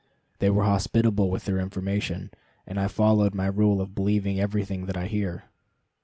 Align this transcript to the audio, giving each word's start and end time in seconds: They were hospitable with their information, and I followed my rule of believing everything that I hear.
They 0.39 0.49
were 0.49 0.63
hospitable 0.63 1.29
with 1.29 1.45
their 1.45 1.59
information, 1.59 2.31
and 2.65 2.79
I 2.79 2.87
followed 2.87 3.35
my 3.35 3.45
rule 3.45 3.79
of 3.79 3.93
believing 3.93 4.39
everything 4.39 4.87
that 4.87 4.97
I 4.97 5.05
hear. 5.05 5.43